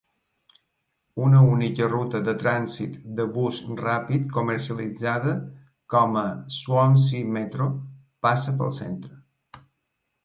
[1.25, 5.35] Una única ruta de trànsit de bus ràpid comercialitzada
[5.95, 6.27] com a
[6.59, 7.71] "Swansea Metro"
[8.29, 9.63] passa pel centre.